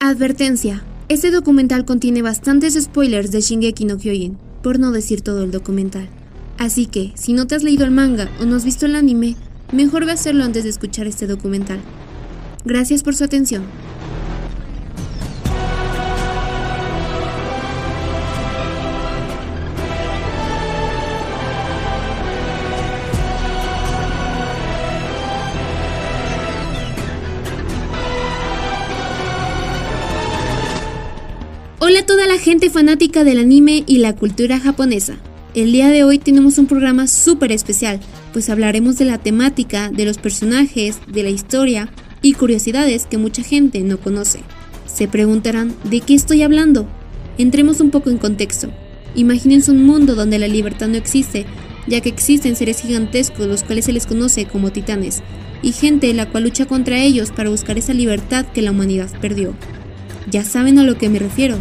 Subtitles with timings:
[0.00, 0.84] Advertencia.
[1.08, 6.08] Este documental contiene bastantes spoilers de Shingeki no Kyojin, por no decir todo el documental.
[6.56, 9.34] Así que, si no te has leído el manga o no has visto el anime,
[9.72, 11.80] mejor ve a hacerlo antes de escuchar este documental.
[12.64, 13.64] Gracias por su atención.
[32.48, 35.18] Gente fanática del anime y la cultura japonesa.
[35.54, 38.00] El día de hoy tenemos un programa súper especial,
[38.32, 41.90] pues hablaremos de la temática, de los personajes, de la historia
[42.22, 44.40] y curiosidades que mucha gente no conoce.
[44.86, 46.88] Se preguntarán, ¿de qué estoy hablando?
[47.36, 48.70] Entremos un poco en contexto.
[49.14, 51.44] Imagínense un mundo donde la libertad no existe,
[51.86, 55.22] ya que existen seres gigantescos los cuales se les conoce como titanes,
[55.60, 59.52] y gente la cual lucha contra ellos para buscar esa libertad que la humanidad perdió.
[60.30, 61.58] Ya saben a lo que me refiero.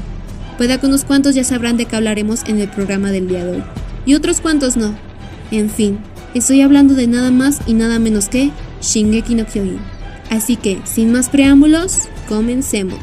[0.57, 3.57] Puede que unos cuantos ya sabrán de qué hablaremos en el programa del día de
[3.57, 3.63] hoy,
[4.05, 4.95] y otros cuantos no.
[5.51, 5.99] En fin,
[6.33, 9.79] estoy hablando de nada más y nada menos que Shingeki no Kyojin.
[10.29, 12.99] Así que, sin más preámbulos, comencemos.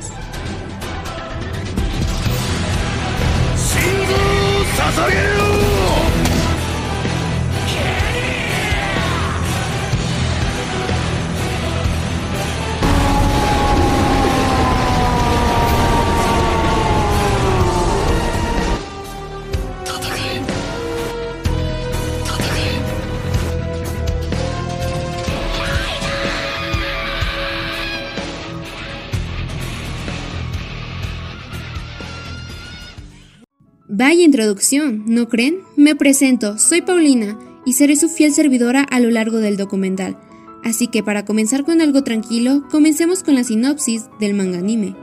[34.35, 35.61] Introducción, ¿no creen?
[35.77, 40.19] Me presento, soy Paulina y seré su fiel servidora a lo largo del documental.
[40.65, 44.97] Así que para comenzar con algo tranquilo, comencemos con la sinopsis del manga anime.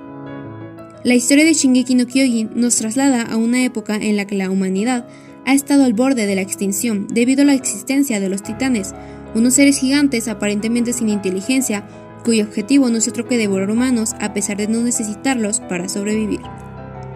[1.06, 4.52] La historia de Shingeki no Kyojin nos traslada a una época en la que la
[4.52, 5.08] humanidad
[5.46, 8.94] ha estado al borde de la extinción debido a la existencia de los titanes,
[9.34, 11.88] unos seres gigantes aparentemente sin inteligencia,
[12.26, 16.42] cuyo objetivo no es otro que devorar humanos a pesar de no necesitarlos para sobrevivir.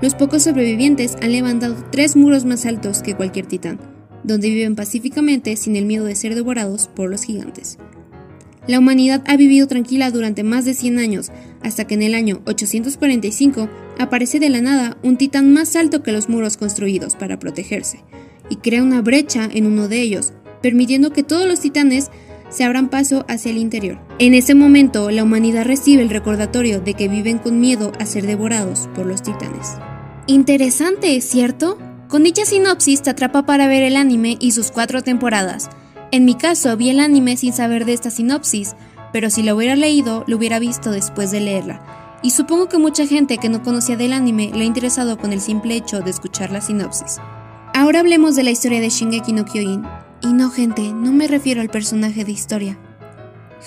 [0.01, 3.79] Los pocos sobrevivientes han levantado tres muros más altos que cualquier titán,
[4.23, 7.77] donde viven pacíficamente sin el miedo de ser devorados por los gigantes.
[8.67, 12.41] La humanidad ha vivido tranquila durante más de 100 años, hasta que en el año
[12.45, 18.03] 845 aparece de la nada un titán más alto que los muros construidos para protegerse,
[18.49, 22.09] y crea una brecha en uno de ellos, permitiendo que todos los titanes
[22.49, 23.99] se abran paso hacia el interior.
[24.19, 28.25] En ese momento, la humanidad recibe el recordatorio de que viven con miedo a ser
[28.25, 29.73] devorados por los titanes.
[30.27, 31.77] Interesante, ¿cierto?
[32.07, 35.69] Con dicha sinopsis te atrapa para ver el anime y sus cuatro temporadas.
[36.11, 38.75] En mi caso, vi el anime sin saber de esta sinopsis,
[39.11, 42.19] pero si lo hubiera leído, lo hubiera visto después de leerla.
[42.21, 45.41] Y supongo que mucha gente que no conocía del anime le ha interesado con el
[45.41, 47.17] simple hecho de escuchar la sinopsis.
[47.73, 49.83] Ahora hablemos de la historia de Shingeki no Kyojin.
[50.25, 52.79] Y no, gente, no me refiero al personaje de historia.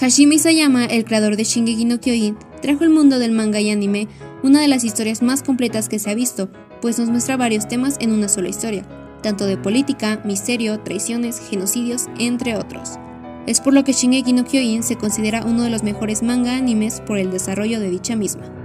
[0.01, 4.09] Hashimi Sayama, el creador de Shingeki no Kyojin, trajo al mundo del manga y anime
[4.43, 6.51] una de las historias más completas que se ha visto,
[6.83, 8.83] pues nos muestra varios temas en una sola historia,
[9.23, 12.99] tanto de política, misterio, traiciones, genocidios, entre otros.
[13.47, 17.01] Es por lo que Shingeki no Kyojin se considera uno de los mejores manga animes
[17.03, 18.58] por el desarrollo de dicha misma.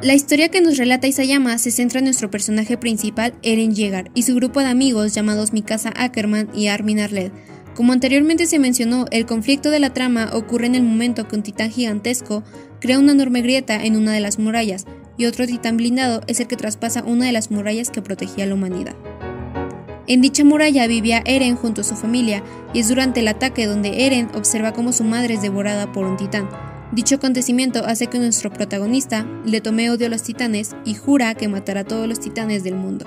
[0.00, 4.22] La historia que nos relata Isayama se centra en nuestro personaje principal, Eren Yeager, y
[4.22, 7.32] su grupo de amigos llamados Mikasa Ackerman y Armin Arled.
[7.74, 11.42] Como anteriormente se mencionó, el conflicto de la trama ocurre en el momento que un
[11.42, 12.44] titán gigantesco
[12.80, 14.84] crea una enorme grieta en una de las murallas,
[15.16, 18.46] y otro titán blindado es el que traspasa una de las murallas que protegía a
[18.46, 18.94] la humanidad.
[20.06, 24.06] En dicha muralla vivía Eren junto a su familia, y es durante el ataque donde
[24.06, 26.48] Eren observa cómo su madre es devorada por un titán.
[26.92, 31.48] Dicho acontecimiento hace que nuestro protagonista le tome odio a los titanes y jura que
[31.48, 33.06] matará a todos los titanes del mundo.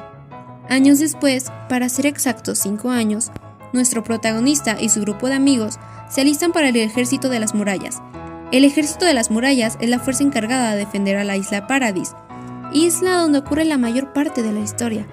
[0.69, 3.31] Años después, para ser exactos 5 años,
[3.73, 8.01] nuestro protagonista y su grupo de amigos se alistan para el ejército de las murallas,
[8.51, 12.13] el ejército de las murallas es la fuerza encargada de defender a la isla Paradis,
[12.73, 15.07] isla donde ocurre la mayor parte de la historia,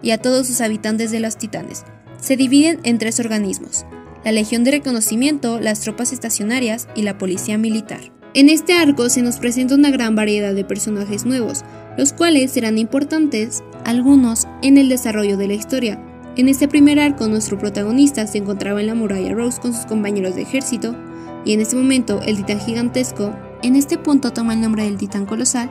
[0.00, 1.84] y a todos sus habitantes de los titanes.
[2.20, 3.84] Se dividen en tres organismos,
[4.24, 8.00] la Legión de Reconocimiento, las tropas estacionarias y la Policía Militar.
[8.32, 11.62] En este arco se nos presenta una gran variedad de personajes nuevos,
[11.96, 16.02] los cuales serán importantes, algunos, en el desarrollo de la historia.
[16.36, 20.34] En este primer arco nuestro protagonista se encontraba en la muralla Rose con sus compañeros
[20.34, 20.96] de ejército,
[21.44, 23.32] y en ese momento el titán gigantesco,
[23.62, 25.70] en este punto toma el nombre del titán colosal,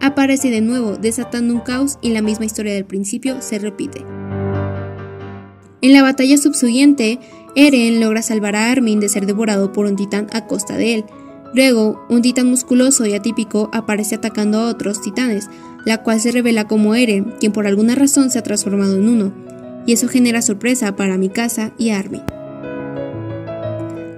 [0.00, 4.04] aparece de nuevo desatando un caos y la misma historia del principio se repite.
[5.80, 7.18] En la batalla subsiguiente,
[7.54, 11.04] Eren logra salvar a Armin de ser devorado por un titán a costa de él,
[11.54, 15.50] Luego, un titán musculoso y atípico aparece atacando a otros titanes,
[15.84, 19.32] la cual se revela como Eren, quien por alguna razón se ha transformado en uno,
[19.84, 22.22] y eso genera sorpresa para Mikasa y Armin.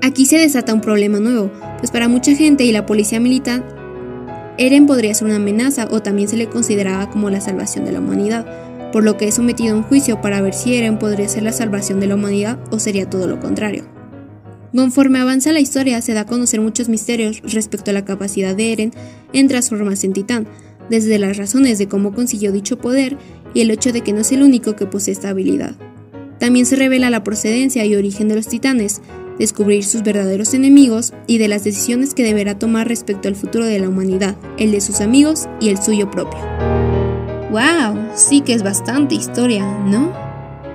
[0.00, 3.64] Aquí se desata un problema nuevo, pues para mucha gente y la policía militar,
[4.56, 7.98] Eren podría ser una amenaza o también se le consideraba como la salvación de la
[7.98, 8.46] humanidad,
[8.94, 11.50] por lo que es sometido a un juicio para ver si Eren podría ser la
[11.50, 13.84] salvación de la humanidad o sería todo lo contrario.
[14.72, 18.72] Conforme avanza la historia, se da a conocer muchos misterios respecto a la capacidad de
[18.72, 18.92] Eren
[19.32, 20.46] en transformarse en titán,
[20.90, 23.18] desde las razones de cómo consiguió dicho poder
[23.52, 25.74] y el hecho de que no es el único que posee esta habilidad.
[26.38, 29.02] También se revela la procedencia y origen de los titanes,
[29.40, 33.80] descubrir sus verdaderos enemigos y de las decisiones que deberá tomar respecto al futuro de
[33.80, 36.38] la humanidad, el de sus amigos y el suyo propio.
[37.54, 38.08] ¡Wow!
[38.16, 40.12] Sí que es bastante historia, ¿no?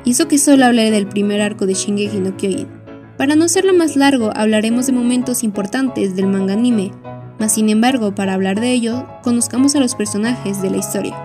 [0.05, 2.69] Y eso que solo hablaré del primer arco de Shingeki no Kyojin.
[3.17, 6.93] Para no hacerlo más largo, hablaremos de momentos importantes del manga anime,
[7.37, 11.17] mas sin embargo, para hablar de ello, conozcamos a los personajes de la historia.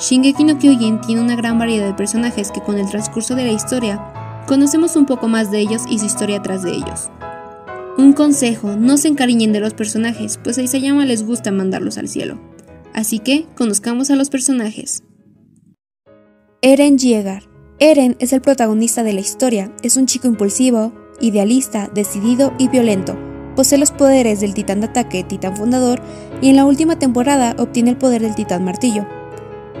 [0.00, 3.52] Shingeki no Kyojin tiene una gran variedad de personajes que con el transcurso de la
[3.52, 4.02] historia
[4.48, 7.10] Conocemos un poco más de ellos y su historia tras de ellos.
[7.98, 11.98] Un consejo, no se encariñen de los personajes, pues ahí se llama les gusta mandarlos
[11.98, 12.47] al cielo.
[12.98, 15.04] Así que, conozcamos a los personajes.
[16.62, 17.48] Eren Yeager.
[17.78, 23.16] Eren es el protagonista de la historia, es un chico impulsivo, idealista, decidido y violento.
[23.54, 26.02] Posee los poderes del titán de ataque, titán fundador,
[26.42, 29.06] y en la última temporada obtiene el poder del titán martillo.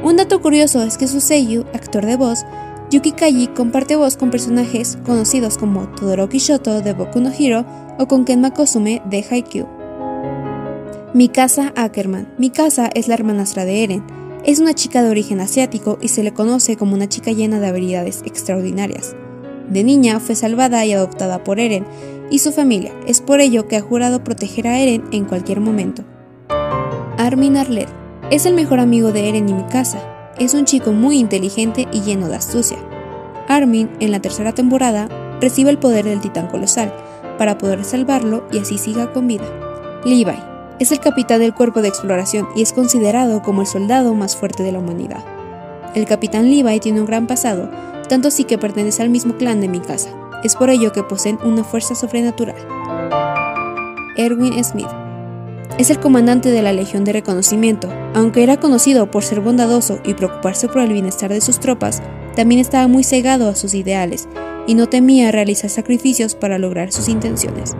[0.04, 2.44] Un dato curioso es que su Seiyu, actor de voz,
[2.92, 7.66] Yuki Kaji comparte voz con personajes conocidos como Todoroki Shoto de Boku no Hero
[7.98, 9.77] o con Ken Makosume de Haikyuu.
[11.14, 12.28] Mikasa Ackerman.
[12.38, 14.04] Mikasa es la hermanastra de Eren.
[14.44, 17.66] Es una chica de origen asiático y se le conoce como una chica llena de
[17.66, 19.16] habilidades extraordinarias.
[19.70, 21.86] De niña fue salvada y adoptada por Eren
[22.30, 22.92] y su familia.
[23.06, 26.04] Es por ello que ha jurado proteger a Eren en cualquier momento.
[27.16, 27.88] Armin Arlet.
[28.30, 29.98] Es el mejor amigo de Eren y Mikasa
[30.38, 32.78] es un chico muy inteligente y lleno de astucia.
[33.48, 35.08] Armin, en la tercera temporada,
[35.40, 36.92] recibe el poder del titán colosal
[37.38, 39.46] para poder salvarlo y así siga con vida.
[40.04, 44.36] Levi es el capitán del cuerpo de exploración y es considerado como el soldado más
[44.36, 45.24] fuerte de la humanidad.
[45.94, 47.70] El capitán Levi tiene un gran pasado,
[48.08, 50.10] tanto así que pertenece al mismo clan de mi casa.
[50.44, 52.56] Es por ello que poseen una fuerza sobrenatural.
[54.16, 54.88] Erwin Smith
[55.78, 57.88] es el comandante de la Legión de Reconocimiento.
[58.14, 62.02] Aunque era conocido por ser bondadoso y preocuparse por el bienestar de sus tropas,
[62.34, 64.28] también estaba muy cegado a sus ideales
[64.66, 67.76] y no temía realizar sacrificios para lograr sus intenciones.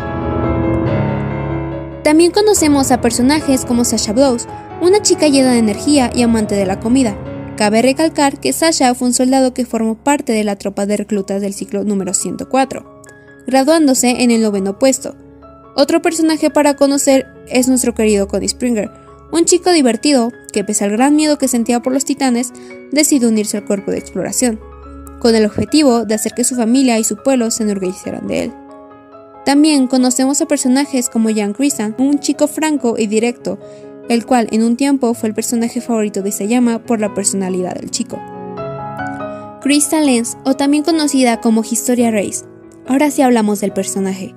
[2.09, 4.49] También conocemos a personajes como Sasha Blows,
[4.81, 7.15] una chica llena de energía y amante de la comida.
[7.59, 11.43] Cabe recalcar que Sasha fue un soldado que formó parte de la tropa de reclutas
[11.43, 13.03] del ciclo número 104,
[13.47, 15.17] graduándose en el noveno puesto,
[15.77, 18.91] otro personaje para conocer es nuestro querido Cody Springer,
[19.31, 22.55] un chico divertido que pese al gran miedo que sentía por los titanes,
[22.91, 24.59] decidió unirse al cuerpo de exploración,
[25.21, 28.53] con el objetivo de hacer que su familia y su pueblo se enorgullecieran de él.
[29.49, 33.59] También conocemos a personajes como Jan Christian, un chico franco y directo,
[34.11, 37.91] el cual en un tiempo fue el personaje favorito de Isayama por la personalidad del
[37.91, 38.21] chico.
[39.63, 42.45] Crystal Lenz, o también conocida como Historia Race.
[42.87, 44.35] Ahora sí hablamos del personaje.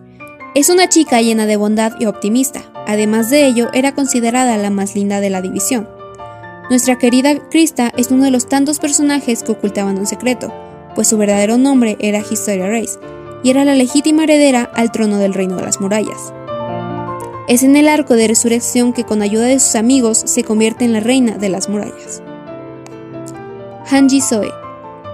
[0.56, 2.72] Es una chica llena de bondad y optimista.
[2.88, 5.90] Además de ello, era considerada la más linda de la división.
[6.70, 10.54] Nuestra querida Krista es uno de los tantos personajes que ocultaban un secreto,
[10.96, 12.98] pues su verdadero nombre era Historia Race,
[13.44, 16.34] y era la legítima heredera al trono del Reino de las Murallas.
[17.48, 20.94] Es en el arco de resurrección que con ayuda de sus amigos se convierte en
[20.94, 22.22] la reina de las murallas.
[23.90, 24.50] Hanji Soe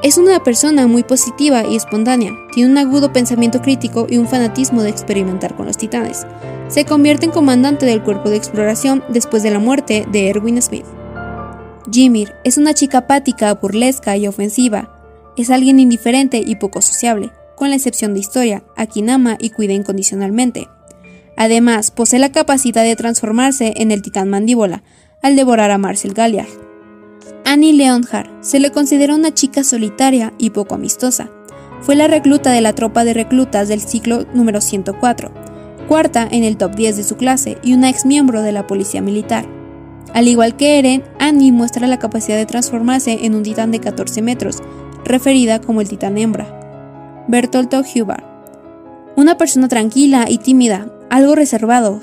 [0.04, 4.84] es una persona muy positiva y espontánea, tiene un agudo pensamiento crítico y un fanatismo
[4.84, 6.28] de experimentar con los titanes.
[6.68, 10.86] Se convierte en comandante del cuerpo de exploración después de la muerte de Erwin Smith.
[11.92, 14.88] Jimir es una chica apática, burlesca y ofensiva.
[15.36, 19.50] Es alguien indiferente y poco sociable, con la excepción de Historia, a quien ama y
[19.50, 20.68] cuida incondicionalmente.
[21.36, 24.84] Además, posee la capacidad de transformarse en el titán mandíbula,
[25.24, 26.48] al devorar a Marcel Galliard.
[27.46, 31.32] Annie Leonhardt se le considera una chica solitaria y poco amistosa.
[31.82, 35.32] Fue la recluta de la tropa de reclutas del ciclo número 104,
[35.88, 39.02] cuarta en el top 10 de su clase y una ex miembro de la policía
[39.02, 39.48] militar.
[40.14, 44.22] Al igual que Eren, Annie muestra la capacidad de transformarse en un titán de 14
[44.22, 44.58] metros,
[45.06, 46.67] referida como el titán hembra.
[47.30, 48.24] Bertolto Hubbard.
[49.18, 52.00] Una persona tranquila y tímida, algo reservado,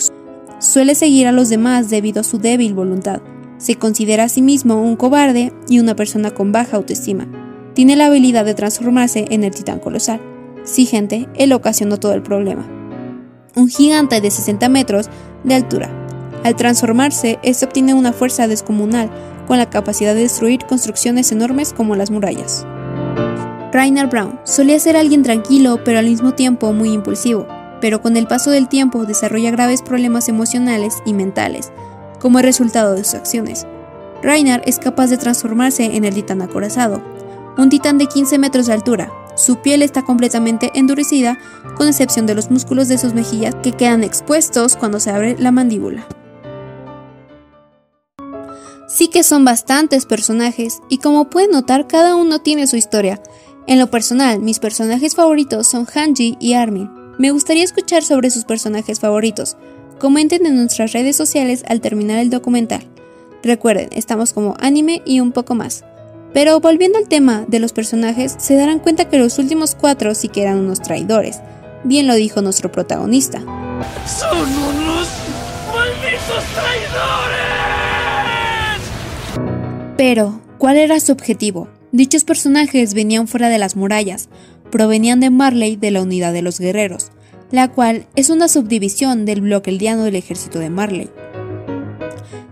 [0.59, 3.23] suele seguir a los demás debido a su débil voluntad.
[3.57, 7.26] Se considera a sí mismo un cobarde y una persona con baja autoestima.
[7.73, 10.21] Tiene la habilidad de transformarse en el titán colosal.
[10.64, 12.69] Sí, gente, él ocasionó todo el problema.
[13.57, 15.09] un gigante de 60 metros
[15.45, 15.88] de altura.
[16.43, 19.11] Al transformarse, este obtiene una fuerza descomunal,
[19.47, 22.66] con la capacidad de destruir construcciones enormes como las murallas.
[23.75, 27.49] Rainer Brown solía ser alguien tranquilo, pero al mismo tiempo muy impulsivo,
[27.81, 31.73] pero con el paso del tiempo desarrolla graves problemas emocionales y mentales,
[32.21, 33.66] como el resultado de sus acciones.
[34.23, 37.02] Rainer es capaz de transformarse en el titán acorazado,
[37.59, 39.11] un titán de 15 metros de altura.
[39.35, 41.37] Su piel está completamente endurecida,
[41.76, 45.50] con excepción de los músculos de sus mejillas que quedan expuestos cuando se abre la
[45.50, 46.07] mandíbula.
[48.87, 53.21] Sí que son bastantes personajes, y como pueden notar, cada uno tiene su historia.
[53.66, 56.90] En lo personal, mis personajes favoritos son Hanji y Armin.
[57.18, 59.56] Me gustaría escuchar sobre sus personajes favoritos.
[59.99, 62.87] Comenten en nuestras redes sociales al terminar el documental.
[63.42, 65.83] Recuerden, estamos como anime y un poco más.
[66.35, 70.28] Pero volviendo al tema de los personajes, se darán cuenta que los últimos cuatro sí
[70.28, 71.40] que eran unos traidores.
[71.85, 73.38] Bien lo dijo nuestro protagonista.
[74.06, 75.09] ¡Son unos
[75.73, 77.54] malditos traidores!
[79.97, 81.68] Pero, ¿cuál era su objetivo?
[81.95, 84.29] Dichos personajes venían fuera de las murallas,
[84.73, 87.13] provenían de Marley de la Unidad de los Guerreros,
[87.53, 91.09] la cual es una subdivisión del bloque eldiano del ejército de Marley.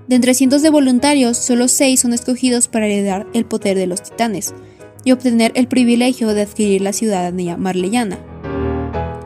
[0.06, 4.04] De entre cientos de voluntarios, solo seis son escogidos para heredar el poder de los
[4.04, 4.54] titanes
[5.02, 8.20] y obtener el privilegio de adquirir la ciudadanía marleyana.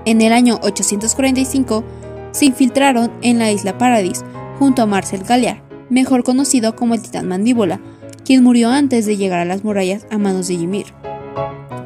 [0.07, 1.85] En el año 845
[2.33, 4.25] se infiltraron en la isla Paradis
[4.59, 7.83] junto a Marcel Galliard, mejor conocido como el titán Mandíbula,
[8.27, 10.87] quien murió antes de llegar a las murallas a manos de Ymir,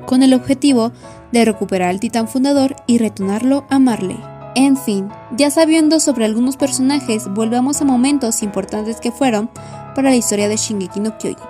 [0.06, 0.90] con el objetivo
[1.32, 4.18] de recuperar al titán fundador y retornarlo a Marley.
[4.54, 9.50] En fin, ya sabiendo sobre algunos personajes, volvamos a momentos importantes que fueron
[9.94, 11.44] para la historia de Shingeki no Kyojin.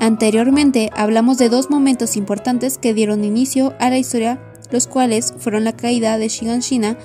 [0.00, 4.40] Anteriormente hablamos de dos momentos importantes que dieron inicio a la historia,
[4.70, 6.98] los cuales fueron la caída de Shiganshina,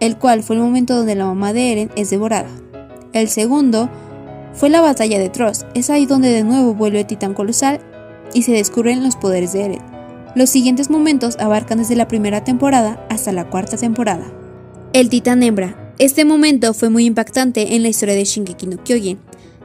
[0.00, 2.50] el cual fue el momento donde la mamá de Eren es devorada.
[3.12, 3.90] El segundo
[4.52, 7.80] fue la batalla de Trost, es ahí donde de nuevo vuelve el titán colosal
[8.34, 9.82] y se descubren los poderes de Eren.
[10.34, 14.30] Los siguientes momentos abarcan desde la primera temporada hasta la cuarta temporada.
[14.92, 15.94] El titán hembra.
[15.98, 19.18] Este momento fue muy impactante en la historia de Shingeki no Kyojin,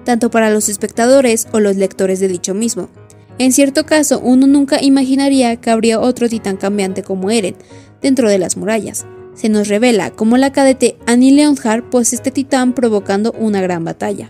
[0.04, 2.90] tanto para los espectadores o los lectores de dicho mismo.
[3.38, 7.56] En cierto caso, uno nunca imaginaría que habría otro titán cambiante como Eren
[8.02, 9.06] dentro de las murallas.
[9.34, 14.30] Se nos revela cómo la cadete Annie Leonhardt posee este titán provocando una gran batalla.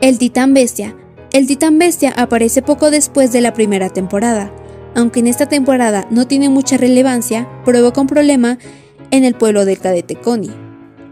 [0.00, 0.96] El titán bestia.
[1.30, 4.50] El titán bestia aparece poco después de la primera temporada,
[4.94, 8.56] aunque en esta temporada no tiene mucha relevancia, provoca un problema
[9.10, 10.54] en el pueblo del cadete Connie.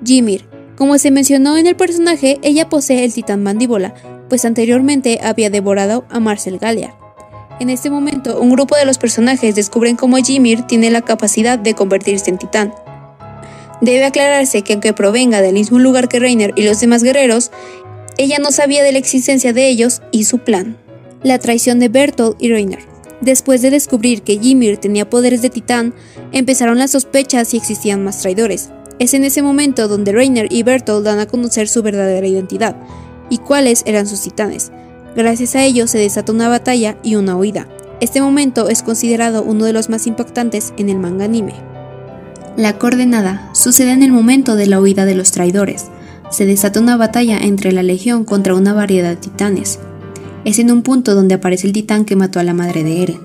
[0.02, 3.92] Jimir, como se mencionó en el personaje, ella posee el titán mandíbula,
[4.30, 6.95] pues anteriormente había devorado a Marcel Galliard.
[7.61, 11.75] En este momento, un grupo de los personajes descubren cómo Jimir tiene la capacidad de
[11.75, 12.73] convertirse en titán.
[13.80, 17.52] Debe aclararse que aunque provenga del mismo lugar que Reiner y los demás guerreros,
[18.18, 20.76] ella no sabía de la existencia de ellos y su plan.
[21.22, 22.80] La traición de Bertolt y Reiner.
[23.20, 25.94] Después de descubrir que Ymir tenía poderes de titán,
[26.32, 28.70] empezaron las sospechas si existían más traidores.
[28.98, 32.76] Es en ese momento donde Reiner y Bertolt dan a conocer su verdadera identidad
[33.30, 34.72] y cuáles eran sus titanes.
[35.14, 37.68] Gracias a ello se desata una batalla y una huida.
[38.00, 41.54] Este momento es considerado uno de los más impactantes en el manga anime.
[42.56, 45.87] La coordenada sucede en el momento de la huida de los traidores.
[46.30, 49.78] Se desata una batalla entre la legión contra una variedad de titanes.
[50.44, 53.20] Es en un punto donde aparece el titán que mató a la madre de Eren.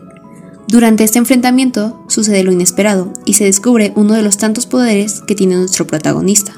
[0.67, 5.35] Durante este enfrentamiento sucede lo inesperado y se descubre uno de los tantos poderes que
[5.35, 6.53] tiene nuestro protagonista.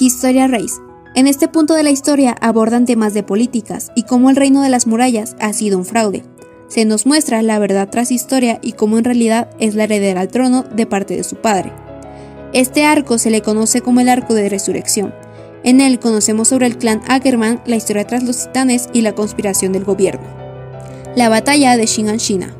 [0.00, 0.74] Historia Race.
[1.14, 4.68] En este punto de la historia abordan temas de políticas y cómo el reino de
[4.68, 6.24] las murallas ha sido un fraude.
[6.68, 10.28] Se nos muestra la verdad tras historia y cómo en realidad es la heredera al
[10.28, 11.72] trono de parte de su padre.
[12.52, 15.12] Este arco se le conoce como el arco de resurrección,
[15.64, 19.72] en él conocemos sobre el clan Ackerman, la historia tras los titanes y la conspiración
[19.72, 20.26] del gobierno.
[21.16, 22.54] La batalla de Shinganshina.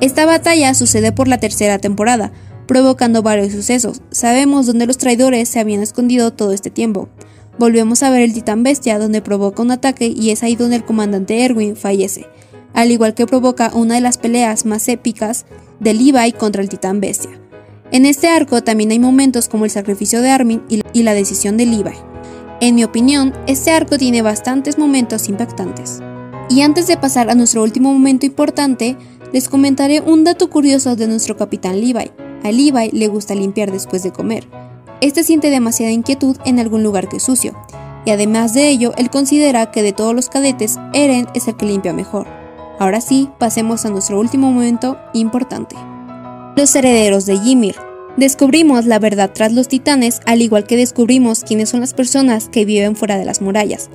[0.00, 2.32] Esta batalla sucede por la tercera temporada,
[2.66, 4.02] provocando varios sucesos.
[4.10, 7.08] Sabemos dónde los traidores se habían escondido todo este tiempo.
[7.58, 10.84] Volvemos a ver el titán bestia donde provoca un ataque y es ahí donde el
[10.84, 12.26] comandante Erwin fallece,
[12.72, 15.44] al igual que provoca una de las peleas más épicas
[15.80, 17.32] de Levi contra el titán bestia.
[17.90, 21.66] En este arco también hay momentos como el sacrificio de Armin y la decisión de
[21.66, 21.92] Levi.
[22.60, 26.00] En mi opinión, este arco tiene bastantes momentos impactantes.
[26.50, 28.96] Y antes de pasar a nuestro último momento importante,
[29.32, 32.10] les comentaré un dato curioso de nuestro capitán Levi.
[32.42, 34.46] A Levi le gusta limpiar después de comer.
[35.00, 37.54] Este siente demasiada inquietud en algún lugar que es sucio,
[38.04, 41.66] y además de ello, él considera que de todos los cadetes, Eren es el que
[41.66, 42.26] limpia mejor.
[42.78, 45.76] Ahora sí, pasemos a nuestro último momento importante.
[46.58, 47.76] Los herederos de Ymir.
[48.16, 52.64] Descubrimos la verdad tras los titanes, al igual que descubrimos quiénes son las personas que
[52.64, 53.90] viven fuera de las murallas.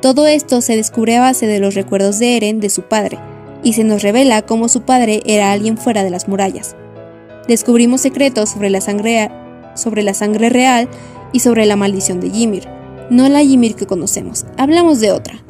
[0.00, 3.18] Todo esto se descubre a base de los recuerdos de Eren de su padre,
[3.64, 6.76] y se nos revela cómo su padre era alguien fuera de las murallas.
[7.48, 9.28] Descubrimos secretos sobre la sangre,
[10.48, 10.88] real
[11.32, 12.68] y sobre la maldición de Ymir.
[13.10, 15.42] No la Ymir que conocemos, hablamos de otra.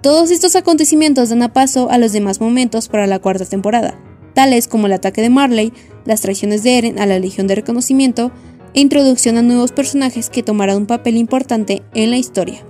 [0.00, 3.98] Todos estos acontecimientos dan a paso a los demás momentos para la cuarta temporada,
[4.32, 5.72] tales como el ataque de Marley,
[6.04, 8.32] las traiciones de Eren a la Legión de Reconocimiento
[8.74, 12.64] e introducción a nuevos personajes que tomarán un papel importante en la historia.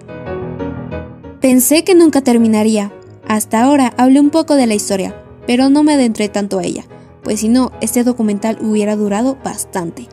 [1.41, 2.93] Pensé que nunca terminaría.
[3.27, 5.15] Hasta ahora hablé un poco de la historia,
[5.47, 6.85] pero no me adentré tanto a ella,
[7.23, 10.09] pues si no, este documental hubiera durado bastante.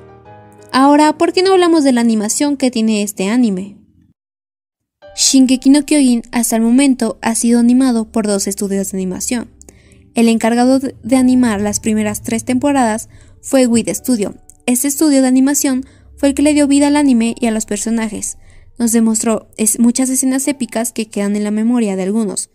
[0.71, 3.77] Ahora, ¿por qué no hablamos de la animación que tiene este anime?
[5.15, 9.49] Shingeki no Kyojin hasta el momento ha sido animado por dos estudios de animación,
[10.19, 13.07] el encargado de animar las primeras tres temporadas
[13.41, 14.35] fue WIT Studio.
[14.65, 15.85] Este estudio de animación
[16.17, 18.37] fue el que le dio vida al anime y a los personajes.
[18.77, 19.47] Nos demostró
[19.77, 22.49] muchas escenas épicas que quedan en la memoria de algunos.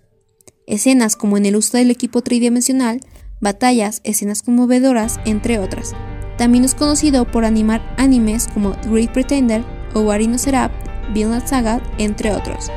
[0.66, 3.00] Escenas como en el uso del equipo tridimensional,
[3.40, 5.94] batallas, escenas conmovedoras, entre otras.
[6.37, 10.71] También es conocido por animar animes como Great Pretender o Warino Serap,
[11.14, 12.71] Vinland Saga, entre otros.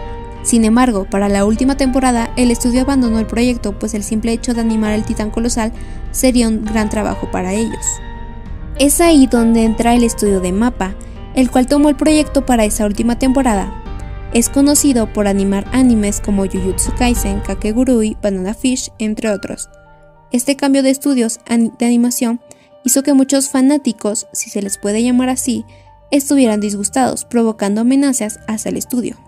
[0.48, 4.54] Sin embargo, para la última temporada, el estudio abandonó el proyecto, pues el simple hecho
[4.54, 5.74] de animar el titán colosal
[6.12, 7.86] sería un gran trabajo para ellos.
[8.80, 10.96] Es ahí donde entra el estudio de Mapa,
[11.36, 13.84] el cual tomó el proyecto para esa última temporada.
[14.34, 19.70] Es conocido por animar animes como Jujutsu Kaisen, Kakegurui, Banana Fish, entre otros.
[20.32, 22.40] Este cambio de estudios de animación
[22.86, 25.66] hizo que muchos fanáticos, si se les puede llamar así,
[26.10, 29.27] estuvieran disgustados, provocando amenazas hacia el estudio.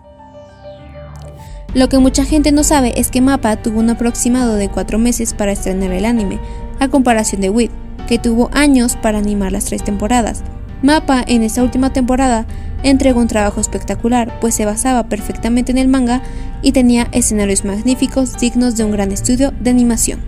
[1.72, 5.34] Lo que mucha gente no sabe es que Mapa tuvo un aproximado de 4 meses
[5.34, 6.40] para estrenar el anime,
[6.80, 7.70] a comparación de WIT,
[8.08, 10.42] que tuvo años para animar las tres temporadas.
[10.82, 12.44] Mapa en esta última temporada
[12.82, 16.22] entregó un trabajo espectacular, pues se basaba perfectamente en el manga
[16.60, 20.20] y tenía escenarios magníficos dignos de un gran estudio de animación.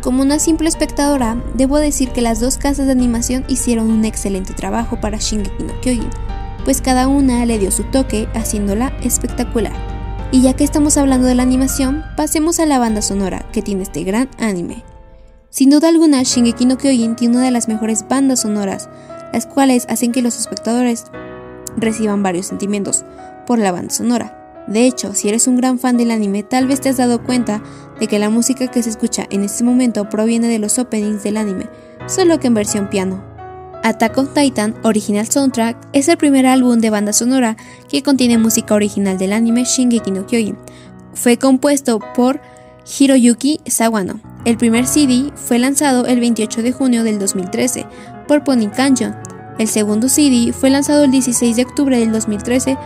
[0.00, 4.54] Como una simple espectadora, debo decir que las dos casas de animación hicieron un excelente
[4.54, 6.10] trabajo para Shingeki no Kyojin,
[6.64, 9.99] pues cada una le dio su toque haciéndola espectacular.
[10.32, 13.82] Y ya que estamos hablando de la animación, pasemos a la banda sonora que tiene
[13.82, 14.84] este gran anime.
[15.48, 18.88] Sin duda alguna, Shingeki no Kyojin tiene una de las mejores bandas sonoras,
[19.32, 21.06] las cuales hacen que los espectadores
[21.76, 23.04] reciban varios sentimientos
[23.44, 24.62] por la banda sonora.
[24.68, 27.60] De hecho, si eres un gran fan del anime, tal vez te has dado cuenta
[27.98, 31.38] de que la música que se escucha en este momento proviene de los openings del
[31.38, 31.68] anime,
[32.06, 33.24] solo que en versión piano.
[33.82, 37.56] Attack on Titan Original Soundtrack es el primer álbum de banda sonora
[37.88, 40.58] que contiene música original del anime Shingeki no Kyojin.
[41.14, 42.40] Fue compuesto por
[42.98, 44.20] Hiroyuki Sawano.
[44.44, 47.86] El primer CD fue lanzado el 28 de junio del 2013
[48.28, 49.16] por Pony Canyon.
[49.58, 52.76] El segundo CD fue lanzado el 16 de octubre del 2013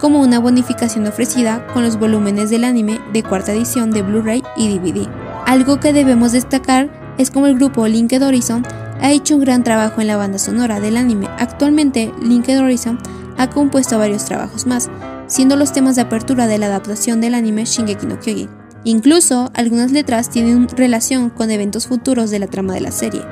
[0.00, 4.78] como una bonificación ofrecida con los volúmenes del anime de cuarta edición de Blu-ray y
[4.78, 5.08] DVD.
[5.46, 8.64] Algo que debemos destacar es como el grupo Linked Horizon
[9.00, 11.28] ha hecho un gran trabajo en la banda sonora del anime.
[11.38, 12.98] Actualmente, Linked Horizon
[13.38, 14.90] ha compuesto varios trabajos más,
[15.26, 18.50] siendo los temas de apertura de la adaptación del anime Shingeki no Kyojin.
[18.84, 23.22] Incluso, algunas letras tienen relación con eventos futuros de la trama de la serie.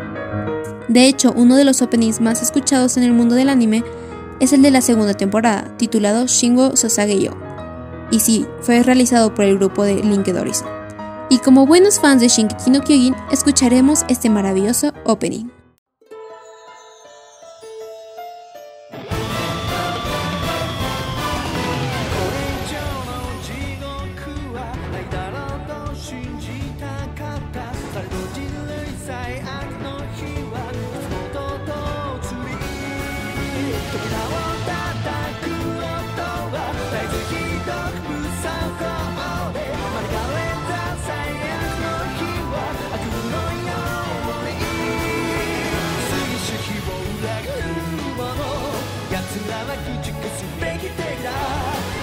[0.89, 3.85] De hecho, uno de los openings más escuchados en el mundo del anime
[4.41, 7.33] es el de la segunda temporada, titulado Shingo Sasage-yo.
[8.11, 10.69] Y sí, fue realizado por el grupo de Linked Horizon.
[11.29, 15.58] Y como buenos fans de Shingeki no Kyojin, escucharemos este maravilloso opening.「
[50.27, 51.98] esse bem que terá.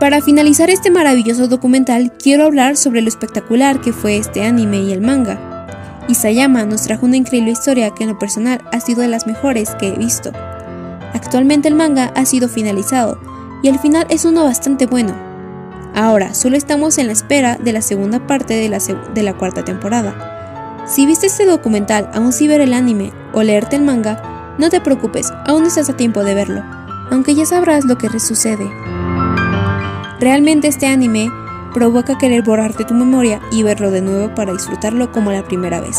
[0.00, 4.92] Para finalizar este maravilloso documental, quiero hablar sobre lo espectacular que fue este anime y
[4.94, 5.66] el manga.
[6.08, 9.74] Isayama nos trajo una increíble historia que en lo personal ha sido de las mejores
[9.74, 10.32] que he visto.
[11.12, 13.20] Actualmente el manga ha sido finalizado
[13.62, 15.14] y el final es uno bastante bueno.
[15.94, 19.66] Ahora, solo estamos en la espera de la segunda parte de la, de la cuarta
[19.66, 20.86] temporada.
[20.86, 24.80] Si viste este documental aún sin ver el anime o leerte el manga, no te
[24.80, 26.64] preocupes, aún estás a tiempo de verlo,
[27.10, 28.66] aunque ya sabrás lo que sucede.
[30.20, 31.30] Realmente este anime
[31.72, 35.96] provoca querer borrarte tu memoria y verlo de nuevo para disfrutarlo como la primera vez.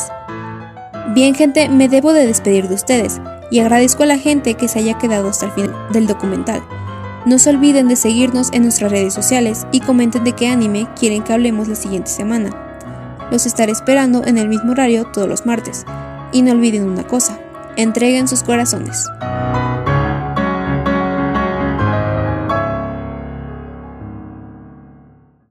[1.16, 4.78] Bien gente, me debo de despedir de ustedes y agradezco a la gente que se
[4.78, 6.62] haya quedado hasta el final del documental.
[7.26, 11.24] No se olviden de seguirnos en nuestras redes sociales y comenten de qué anime quieren
[11.24, 12.52] que hablemos la siguiente semana.
[13.32, 15.84] Los estaré esperando en el mismo horario todos los martes.
[16.32, 17.40] Y no olviden una cosa,
[17.76, 19.08] entreguen sus corazones.